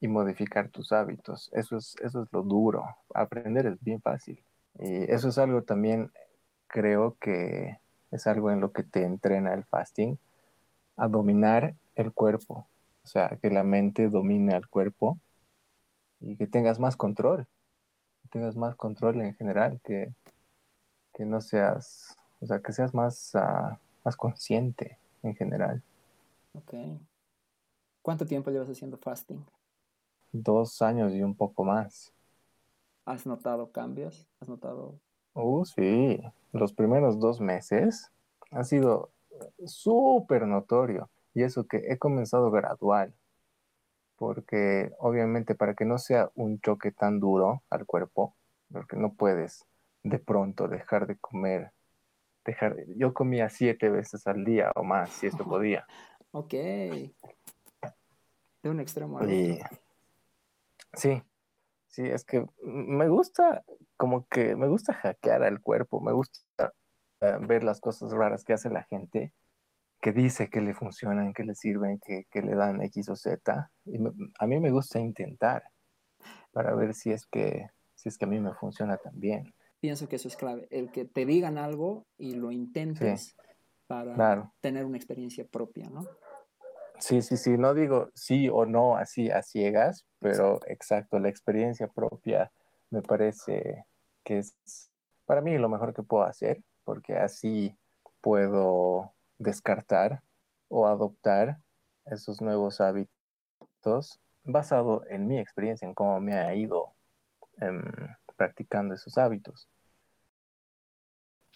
[0.00, 1.50] y modificar tus hábitos.
[1.52, 2.84] Eso es, eso es lo duro.
[3.14, 4.42] Aprender es bien fácil.
[4.78, 6.12] Y eso es algo también,
[6.66, 7.78] creo que
[8.10, 10.18] es algo en lo que te entrena el fasting,
[10.96, 12.66] a dominar el cuerpo.
[13.04, 15.18] O sea, que la mente domine al cuerpo
[16.20, 17.46] y que tengas más control.
[18.30, 20.12] Tengas más control en general, que,
[21.14, 25.82] que no seas, o sea, que seas más, ah, más consciente en general.
[26.54, 26.74] Ok.
[28.02, 29.44] ¿Cuánto tiempo llevas haciendo fasting?
[30.42, 32.12] Dos años y un poco más.
[33.04, 34.28] ¿Has notado cambios?
[34.40, 34.98] ¿Has notado?
[35.34, 36.20] Uh, sí.
[36.52, 38.10] Los primeros dos meses
[38.50, 39.10] ha sido
[39.64, 41.08] súper notorio.
[41.34, 43.14] Y eso que he comenzado gradual.
[44.16, 48.34] Porque obviamente para que no sea un choque tan duro al cuerpo,
[48.72, 49.66] porque no puedes
[50.02, 51.72] de pronto dejar de comer.
[52.44, 55.86] Dejar, yo comía siete veces al día o más, si esto podía.
[56.30, 56.52] ok.
[58.62, 59.85] De un extremo al otro.
[60.96, 61.22] Sí,
[61.88, 63.62] sí, es que me gusta,
[63.96, 66.72] como que me gusta hackear al cuerpo, me gusta
[67.20, 69.34] eh, ver las cosas raras que hace la gente,
[70.00, 73.70] que dice que le funcionan, que le sirven, que, le dan X o Z.
[73.84, 73.98] Y
[74.38, 75.64] a mí me gusta intentar
[76.52, 79.54] para ver si es que, si es que a mí me funciona también.
[79.80, 83.36] Pienso que eso es clave, el que te digan algo y lo intentes
[83.86, 86.06] para tener una experiencia propia, ¿no?
[86.98, 91.88] Sí, sí, sí, no digo sí o no así a ciegas, pero exacto, la experiencia
[91.88, 92.50] propia
[92.90, 93.86] me parece
[94.24, 94.56] que es
[95.26, 97.76] para mí lo mejor que puedo hacer, porque así
[98.20, 100.22] puedo descartar
[100.68, 101.58] o adoptar
[102.06, 106.94] esos nuevos hábitos basado en mi experiencia, en cómo me ha ido
[107.60, 107.82] em,
[108.36, 109.68] practicando esos hábitos.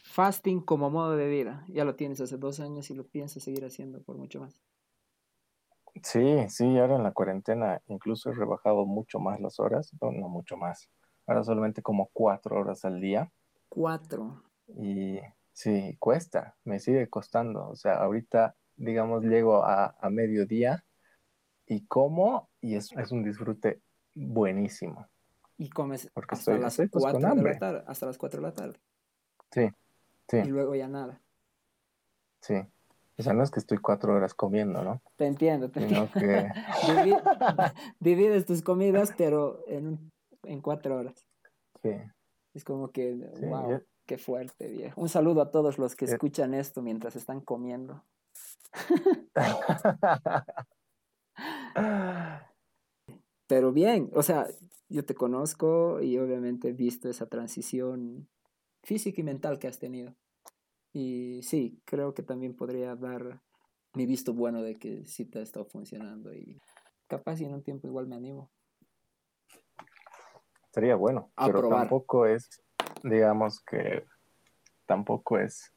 [0.02, 3.64] Fasting como modo de vida, ya lo tienes hace dos años y lo piensas seguir
[3.64, 4.60] haciendo por mucho más.
[6.02, 10.28] Sí, sí, ahora en la cuarentena incluso he rebajado mucho más las horas, no, no
[10.28, 10.90] mucho más,
[11.26, 13.30] ahora solamente como cuatro horas al día.
[13.68, 14.42] Cuatro.
[14.68, 15.18] Y
[15.52, 20.84] sí, cuesta, me sigue costando, o sea, ahorita, digamos, llego a, a mediodía
[21.66, 23.80] y como y es, es un disfrute
[24.14, 25.06] buenísimo.
[25.58, 28.40] Y comes Porque hasta estoy- las estoy, pues, 4 de la tarde, hasta las 4
[28.40, 28.80] de la tarde.
[29.52, 29.68] Sí,
[30.28, 31.20] sí, Y luego ya nada.
[32.40, 32.54] sí.
[33.20, 35.02] O sea, no es que estoy cuatro horas comiendo, ¿no?
[35.16, 36.10] Te entiendo, te entiendo.
[36.18, 36.48] que,
[36.86, 37.22] Divi-
[38.00, 40.10] Divides tus comidas, pero en,
[40.44, 41.26] en cuatro horas.
[41.82, 41.90] sí.
[42.54, 45.00] Es como que, Sí, wow, yo- qué fuerte, viejo.
[45.00, 46.08] Un saludo a todos los que Eh.
[46.12, 48.02] escuchan esto mientras están comiendo.
[53.46, 54.46] Pero bien, o sea,
[54.88, 58.28] yo te conozco y obviamente he visto esa transición
[58.82, 60.14] física y mental que has tenido.
[60.92, 63.40] Y sí, creo que también podría dar
[63.94, 66.60] mi visto bueno de que sí te ha estado funcionando y
[67.06, 68.50] capaz y en un tiempo igual me animo.
[70.72, 71.80] Sería bueno, A pero probar.
[71.80, 72.48] tampoco es,
[73.02, 74.04] digamos que
[74.86, 75.72] tampoco es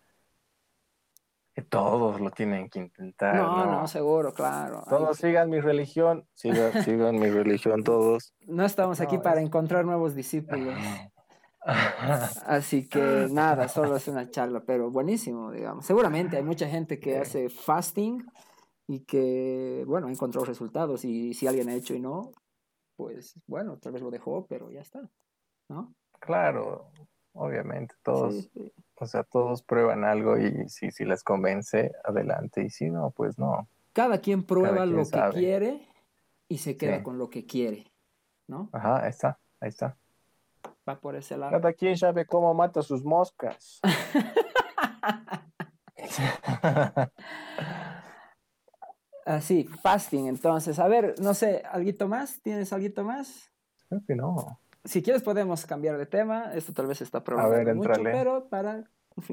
[1.56, 3.36] que todos lo tienen que intentar.
[3.36, 4.84] no, No, no, seguro, claro.
[4.86, 8.34] Ay, Todos sigan mi religión, sigan, sigan mi religión todos.
[8.48, 10.76] no estamos aquí para encontrar nuevos discípulos.
[12.46, 15.86] Así que nada, solo es una charla, pero buenísimo, digamos.
[15.86, 18.26] Seguramente hay mucha gente que hace fasting
[18.88, 22.32] y que, bueno, ha encontrado resultados y si alguien ha hecho y no,
[22.98, 25.10] pues bueno, tal vez lo dejó, pero ya está,
[25.70, 25.94] ¿no?
[26.20, 26.92] Claro,
[27.34, 28.74] obviamente, todos, Sí, sí.
[28.96, 33.40] o sea, todos prueban algo y si, si les convence, adelante, y si no, pues
[33.40, 33.68] no.
[33.94, 35.88] Cada quien prueba Cada quien lo que quiere
[36.50, 37.04] y se queda Sí.
[37.04, 37.92] con lo que quiere,
[38.48, 38.70] ¿no?
[38.74, 39.98] Ajá, ahí está, ahí está.
[40.88, 41.52] Va por ese lado.
[41.52, 43.80] Cada quien sabe cómo mata sus moscas.
[49.26, 50.80] Así, fasting, entonces.
[50.80, 52.42] A ver, no sé, ¿alguito más?
[52.42, 53.52] ¿Tienes alguito más?
[53.88, 54.60] Creo que no.
[54.84, 56.54] Si quieres podemos cambiar de tema.
[56.54, 58.12] Esto tal vez está probando ver, mucho, entrale.
[58.12, 58.84] pero para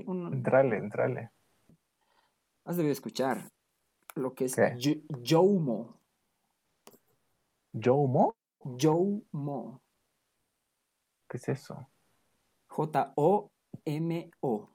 [0.06, 1.30] un Entrale, entrale.
[2.64, 3.50] has debido escuchar
[4.14, 4.56] lo que es
[5.26, 5.96] Jomo.
[7.72, 8.36] ¿Jomo?
[8.80, 9.80] Jomo.
[11.30, 11.88] ¿Qué es eso?
[12.66, 14.68] J-O-M-O.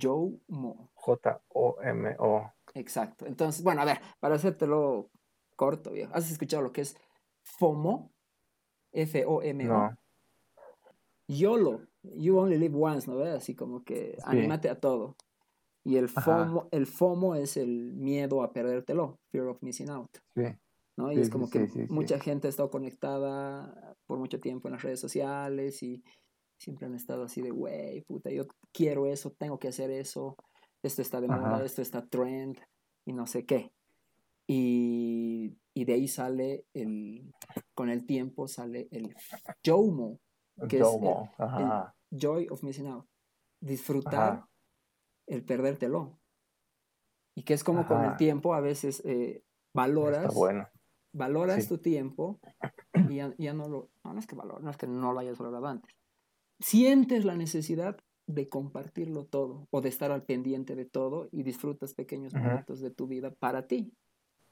[0.00, 0.90] Jomo.
[0.94, 2.52] J-O-M-O.
[2.74, 3.26] Exacto.
[3.26, 5.10] Entonces, bueno, a ver, para hacértelo
[5.56, 6.12] corto, viejo.
[6.14, 6.96] ¿Has escuchado lo que es
[7.42, 8.10] FOMO?
[8.92, 9.68] F-O-M-O.
[9.68, 9.96] No.
[11.28, 13.34] YOLO, you only live once, ¿no ves?
[13.34, 14.22] Así como que Sí.
[14.24, 15.16] anímate a todo.
[15.84, 16.20] Y el Ajá.
[16.22, 20.42] FOMO, el FOMO es el miedo a perdértelo, fear of missing out, Sí.
[21.00, 21.10] ¿No?
[21.12, 24.68] Y Sí, es como sí, que sí, mucha gente ha estado conectada por mucho tiempo
[24.68, 26.02] en las redes sociales y
[26.58, 30.36] siempre han estado así de, güey, puta, yo quiero eso, tengo que hacer eso,
[30.82, 31.64] esto está de moda, Ajá.
[31.64, 32.58] esto está trend
[33.06, 33.72] y no sé qué.
[34.46, 37.32] Y, y de ahí sale el,
[37.74, 39.14] con el tiempo sale el
[39.64, 40.18] JOMO,
[40.68, 41.30] que es Jomo.
[41.38, 41.94] Ajá.
[42.10, 43.06] Joy of Missing Out.
[43.60, 44.48] Disfrutar Ajá.
[45.28, 46.18] el perdértelo.
[47.36, 48.16] Y que es como con el Ajá.
[48.16, 50.68] tiempo a veces eh, valoras, bueno.
[51.12, 51.68] Valoras Sí.
[51.68, 52.40] tu tiempo
[53.08, 55.18] y ya, ya no lo, no, no es que valor, no es que no lo
[55.18, 55.94] hayas valorado antes.
[56.58, 57.96] Sientes la necesidad
[58.26, 62.90] de compartirlo todo o de estar al pendiente de todo y disfrutas pequeños momentos de
[62.90, 63.92] tu vida para ti.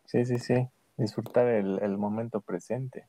[0.06, 0.68] Sí, sí, sí.
[0.96, 3.08] Disfrutar el, el momento presente.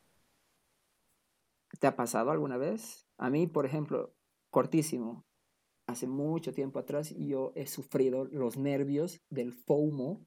[1.79, 3.07] ¿Te ha pasado alguna vez?
[3.17, 4.13] A mí, por ejemplo,
[4.51, 5.25] cortísimo,
[5.87, 10.25] hace mucho tiempo atrás yo he sufrido los nervios del FOMO,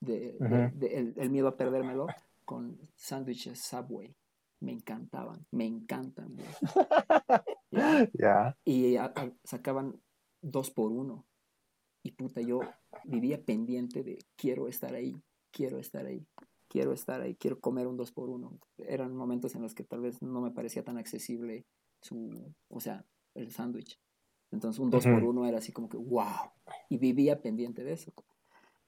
[0.00, 0.78] de, de- Ujú.
[0.78, 2.06] de- el, el miedo a perdérmelo,
[2.48, 4.16] con sándwiches Subway.
[4.60, 6.34] Me encantaban, me encantan.
[8.14, 8.56] ¿Ya?
[8.64, 10.00] Y a- a- sacaban
[10.40, 11.26] dos por uno.
[12.02, 12.60] Y puta, yo
[13.04, 15.14] vivía pendiente de quiero estar ahí,
[15.50, 16.26] quiero estar ahí,
[16.68, 18.58] quiero estar ahí, quiero comer un dos por uno.
[18.78, 21.66] Eran momentos en los que tal vez no me parecía tan accesible
[22.00, 23.04] su, o sea,
[23.34, 24.00] el sándwich.
[24.50, 25.28] Entonces un dos por Ujú.
[25.30, 26.50] uno era así como que wow.
[26.88, 28.14] Y vivía pendiente de eso.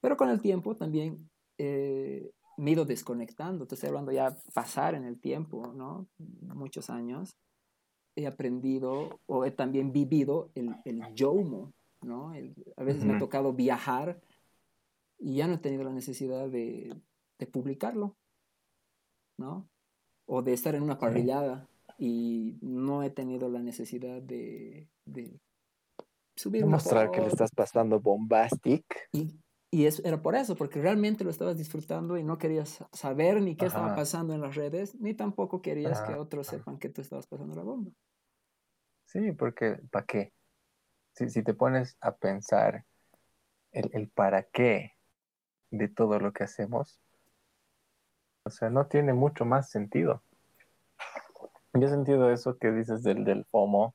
[0.00, 1.28] Pero con el tiempo también
[1.58, 3.66] eh, me he ido desconectando.
[3.66, 6.06] Te estoy hablando ya pasar en el tiempo, ¿no?
[6.54, 7.36] Muchos años.
[8.16, 12.34] He aprendido o he también vivido el, el YOMO, ¿no?
[12.34, 14.20] El- a veces me ha tocado viajar
[15.18, 16.94] y ya no he tenido la necesidad de,
[17.38, 18.16] de publicarlo,
[19.38, 19.68] ¿no?
[20.26, 21.66] O de estar en una parrillada
[21.98, 25.40] y no he tenido la necesidad de, de
[26.36, 28.84] subir una Demostrar que le estás pasando bombastic.
[29.12, 29.38] Y
[29.72, 33.54] Y eso era por eso, porque realmente lo estabas disfrutando y no querías saber ni
[33.54, 37.28] qué estaba pasando en las redes, ni tampoco querías que otros sepan que tú estabas
[37.28, 37.92] pasando la bomba.
[39.06, 40.32] Sí, porque ¿para qué?
[41.12, 42.84] Si, si te pones a pensar
[43.70, 44.96] el, el para qué
[45.70, 47.00] de todo lo que hacemos,
[48.44, 50.22] o sea, no tiene mucho más sentido.
[51.74, 53.94] Yo he sentido eso que dices del, del FOMO,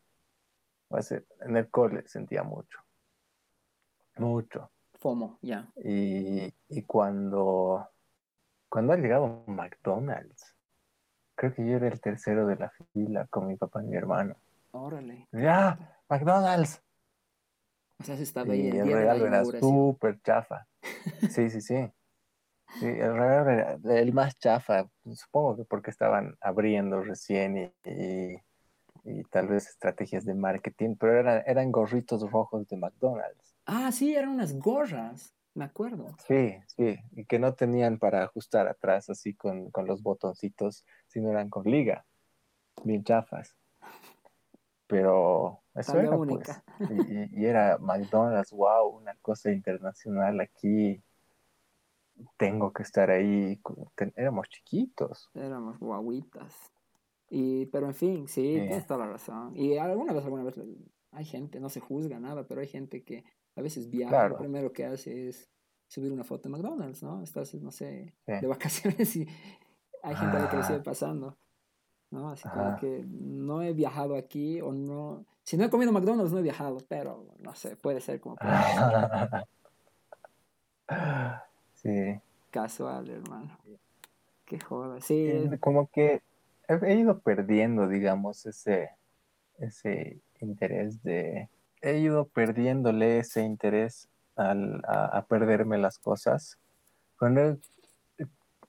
[1.41, 2.79] en el cole sentía mucho,
[4.15, 4.71] mucho.
[5.05, 5.71] FOMO, ya.
[5.83, 7.87] Y, y cuando,
[8.67, 10.55] cuando ha llegado McDonald's,
[11.35, 14.35] creo que yo era el tercero de la fila con mi papá y mi hermano.
[14.71, 15.27] Órale.
[15.31, 15.77] ¡Ya!
[16.09, 16.81] ¡McDonald's!
[17.99, 20.65] O sea, se estaba ahí Y el el de la regalo era súper chafa.
[21.29, 21.93] Sí, sí, sí.
[22.79, 28.37] Sí, el regalo era el más chafa, supongo que porque estaban abriendo recién y, y-
[29.05, 33.55] y tal vez estrategias de marketing, pero eran, eran gorritos rojos de McDonald's.
[33.65, 36.15] Ah, sí, eran unas gorras, me acuerdo.
[36.27, 41.29] Sí, sí, y que no tenían para ajustar atrás así con, con los botoncitos, sino
[41.29, 42.05] eran con liga,
[42.83, 43.55] bien chafas.
[44.87, 46.63] Pero eso Talla era única.
[46.77, 51.01] pues, y, y- era McDonald's, wow, una cosa internacional aquí.
[52.37, 53.59] Tengo que estar ahí.
[54.15, 55.29] Éramos chiquitos.
[55.33, 56.71] Éramos guaguitas.
[57.29, 58.53] Y, pero en fin, sí, Sí.
[58.67, 59.55] tienes toda la razón.
[59.55, 60.55] Y alguna vez, alguna vez,
[61.11, 63.23] hay gente, no se juzga nada, pero hay gente que
[63.55, 64.29] a veces viaja, Claro.
[64.35, 65.49] lo primero que hace es
[65.87, 67.21] subir una foto de McDonald's, ¿no?
[67.23, 69.27] Estás, no sé, de vacaciones y
[70.03, 70.83] hay gente a la que le sigue Ah.
[70.83, 71.37] pasando,
[72.11, 72.29] ¿no?
[72.29, 72.77] Así como Ajá.
[72.77, 75.25] que no he viajado aquí o no...
[75.43, 78.47] Si no he comido McDonald's, no he viajado, pero no sé, puede ser como por
[81.73, 82.19] Sí.
[82.51, 83.57] casual, hermano.
[84.45, 85.01] Qué joda.
[85.01, 86.21] Sí, Como que
[86.67, 88.91] he, ido perdiendo, digamos, ese,
[89.59, 91.49] ese interés de...
[91.81, 96.57] He ido perdiéndole ese interés al- a, a perderme las cosas.
[97.19, 97.57] Cuando he-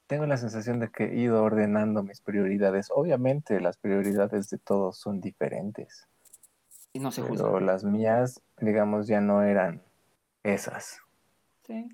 [0.06, 2.90] tengo la sensación de que he ido ordenando mis prioridades.
[2.94, 6.06] Obviamente las prioridades de todos son diferentes,
[6.92, 7.44] y no se juzga.
[7.44, 9.82] pero las mías, digamos, ya no eran
[10.44, 11.00] esas.
[11.66, 11.88] Sí.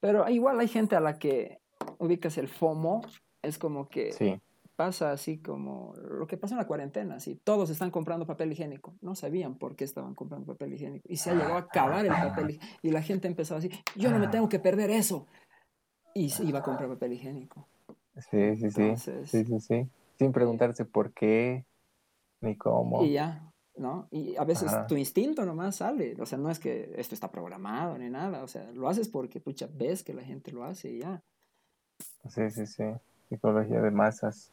[0.00, 1.60] Pero igual hay gente a la que
[1.98, 3.02] ubicas el FOMO,
[3.42, 4.40] es como que Sí,
[4.76, 8.94] pasa así como lo que pasó en la cuarentena, así todos están comprando papel higiénico,
[9.00, 12.12] no sabían por qué estaban comprando papel higiénico y se ha llegado a acabar el
[12.12, 15.26] papel hi- y la gente empezó así, yo no me tengo que perder eso
[16.14, 17.66] y se iba a comprar papel higiénico.
[18.30, 18.82] sí, sí, sí.
[18.82, 19.88] Entonces, Sí, sí, sí.
[20.18, 21.64] Sin preguntarse por qué
[22.40, 23.02] ni cómo.
[23.02, 24.08] y ya, ¿no?
[24.10, 24.86] Y a veces Ajá.
[24.86, 28.48] tu instinto nomás sale, o sea, no es que esto está programado ni nada, o
[28.48, 31.22] sea, lo haces porque, pucha, ves que la gente lo hace y ya.
[32.28, 32.84] Sí, sí, sí.
[33.28, 34.52] Psicología de masas.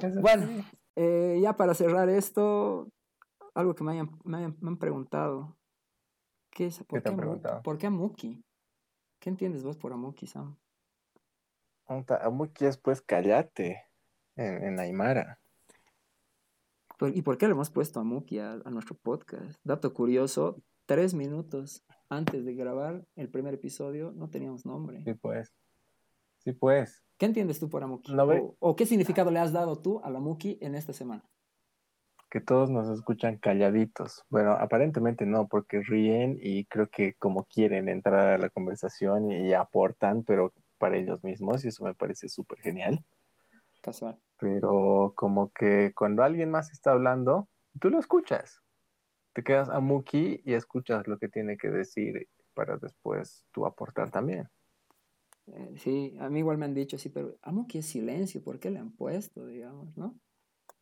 [0.00, 0.46] Eso Bueno,
[0.94, 2.88] eh, ya para cerrar esto,
[3.54, 5.56] algo que me, hayan- me, hayan- me han preguntado.
[6.50, 6.82] ¿Qué es?
[6.84, 7.62] ¿Por te han Amu- preguntado?
[7.62, 8.44] ¿Por qué Amuki?
[9.18, 10.56] ¿Qué entiendes vos por Amuki, Sam?
[11.86, 13.84] Amuki es pues cállate
[14.36, 15.38] en, en Aymara.
[16.98, 19.58] ¿Por- ¿Y por qué le hemos puesto Amuki a, a nuestro podcast?
[19.64, 25.02] Dato curioso, tres minutos antes de grabar el primer episodio no teníamos nombre.
[25.04, 25.52] Sí, pues.
[26.46, 27.02] Sí, pues.
[27.18, 28.16] ¿Qué entiendes tú por Amuki?
[28.16, 31.28] O, o qué significado le has dado tú al Amuki en esta semana?
[32.30, 34.22] Que todos nos escuchan calladitos.
[34.28, 39.54] Bueno, aparentemente no, porque ríen y creo que como quieren entrar a la conversación y,
[39.54, 43.04] aportan, pero para ellos mismos, y eso me parece súper genial.
[43.82, 44.16] Casual.
[44.38, 47.48] Pero como que cuando alguien más está hablando,
[47.80, 48.62] tú lo escuchas.
[49.32, 54.12] Te quedas a Muki y escuchas lo que tiene que decir para después tú aportar
[54.12, 54.48] también.
[55.48, 58.70] Eh, sí, a mí igual me han dicho así, pero Amuki es silencio, ¿por qué
[58.70, 60.18] le han puesto, digamos, no?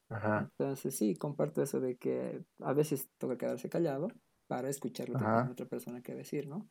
[0.09, 0.51] Ajá.
[0.51, 4.09] Entonces sí, comparto eso de que a veces toca quedarse callado
[4.47, 6.69] para escuchar lo que tiene otra persona que decir, ¿no?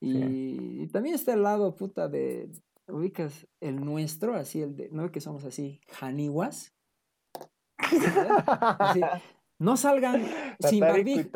[0.00, 2.50] Y, y también está el lado, puta, de,
[2.88, 6.72] ubicas el nuestro, así, el de, no que somos así, janiwas.
[8.78, 9.00] Así,
[9.58, 10.24] no salgan
[10.60, 11.30] sin barbijo,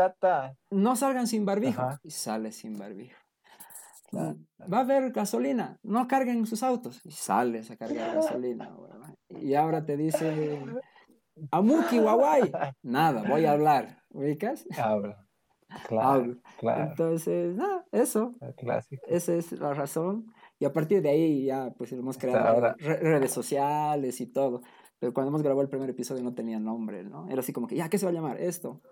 [0.71, 1.83] no salgan sin barbijo.
[2.03, 3.20] Y sale sin barbijo.
[4.11, 4.37] Claro.
[4.73, 7.01] Va a haber gasolina, no carguen sus autos.
[7.05, 8.75] Y sales a cargar gasolina.
[9.29, 10.61] Y ahora te dice,
[11.51, 12.53] Amuki, Huawei.
[12.83, 14.03] Nada, voy a hablar.
[14.11, 14.67] ¿Ubicas?
[14.77, 15.27] Habla.
[15.87, 16.37] Claro, Hablo.
[16.59, 16.91] claro.
[16.91, 18.33] Entonces, nada, eso.
[18.57, 19.03] Clásico.
[19.07, 20.27] Esa es la razón.
[20.59, 22.75] Y a partir de ahí ya pues hemos creado ahora.
[22.79, 24.63] redes sociales y todo.
[24.99, 27.29] Pero cuando hemos grabado el primer episodio no tenía nombre, ¿no?
[27.29, 28.41] Era así como que, ya, ¿qué se va a llamar?
[28.41, 28.83] Esto.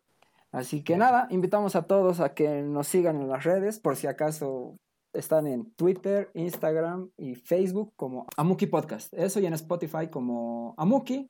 [0.53, 4.07] Así que nada, invitamos a todos a que nos sigan en las redes, por si
[4.07, 4.79] acaso
[5.13, 9.13] están en Twitter, Instagram y Facebook como Amuki Podcast.
[9.15, 11.29] Eso y en Spotify como Amuki.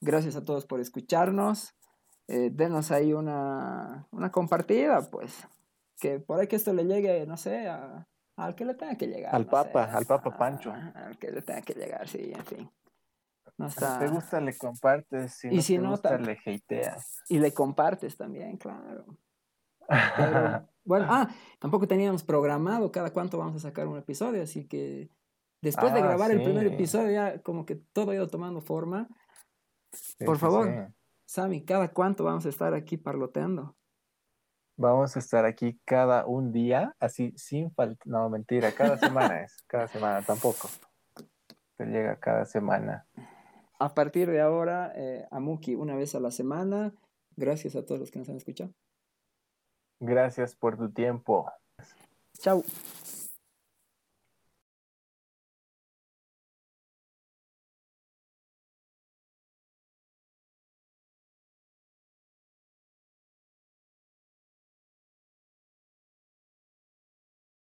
[0.00, 1.74] Gracias a todos por escucharnos.
[2.26, 5.46] Eh, denos ahí una, una compartida, pues.
[6.00, 8.06] que por ahí que esto le llegue, no sé, a,
[8.36, 9.34] al que le tenga que llegar.
[9.34, 10.72] Al no Papa, sé, al Papa a- Pancho.
[10.72, 12.70] Al que le tenga que llegar, sí, en fin.
[13.56, 15.32] No Si te gusta, le compartes.
[15.34, 17.22] Si Y no si te no, gusta, le hateas.
[17.28, 19.04] Y le compartes también, claro.
[20.16, 21.28] Pero, bueno, ah,
[21.58, 25.10] tampoco teníamos programado cada cuánto vamos a sacar un episodio, así que
[25.62, 29.08] después de Ah, grabar el primer episodio ya como que todo ha ido tomando forma.
[29.92, 30.66] Sí, Por favor.
[30.66, 30.94] sí.
[31.26, 33.74] Sammy, ¿cada cuánto vamos a estar aquí parloteando?
[34.76, 38.02] Vamos a estar aquí cada un día, así sin falta.
[38.06, 39.62] No, mentira, cada semana es.
[39.66, 40.68] Cada semana tampoco.
[41.76, 43.06] Te llega cada semana.
[43.78, 46.92] A partir de ahora, eh, Amuki, una vez a la semana.
[47.36, 48.72] Gracias a todos los que nos han escuchado.
[50.00, 51.50] Gracias por tu tiempo.
[52.38, 52.62] Chao.